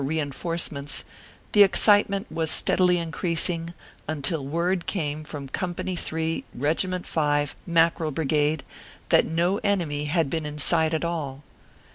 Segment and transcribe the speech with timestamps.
[0.03, 1.03] reenforce ments,
[1.51, 3.71] the excitement was steadily increasing,
[4.07, 8.63] until word came from Company 3, Regiment 5, Mackerel Brigade,
[9.09, 11.43] that no enemy had been in sight at all.